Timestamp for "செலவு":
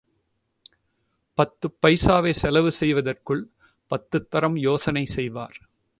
2.31-2.71